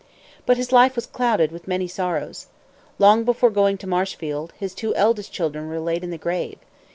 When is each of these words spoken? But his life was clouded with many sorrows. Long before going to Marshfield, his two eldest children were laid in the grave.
But 0.47 0.57
his 0.57 0.71
life 0.71 0.95
was 0.95 1.05
clouded 1.05 1.51
with 1.51 1.67
many 1.67 1.87
sorrows. 1.87 2.47
Long 2.97 3.23
before 3.23 3.51
going 3.51 3.77
to 3.77 3.85
Marshfield, 3.87 4.51
his 4.57 4.73
two 4.73 4.95
eldest 4.95 5.31
children 5.31 5.69
were 5.69 5.79
laid 5.79 6.03
in 6.03 6.09
the 6.09 6.17
grave. 6.17 6.57